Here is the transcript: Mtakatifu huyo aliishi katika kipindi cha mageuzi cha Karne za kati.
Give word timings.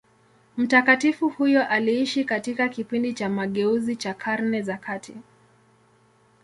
Mtakatifu 0.57 1.29
huyo 1.29 1.67
aliishi 1.67 2.25
katika 2.25 2.69
kipindi 2.69 3.13
cha 3.13 3.29
mageuzi 3.29 3.95
cha 3.95 4.13
Karne 4.13 4.61
za 4.61 4.77
kati. 4.77 5.15